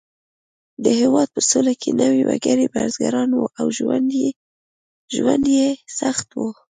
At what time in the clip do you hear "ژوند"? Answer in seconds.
5.17-5.47